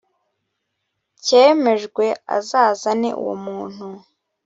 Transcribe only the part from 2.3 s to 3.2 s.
azazane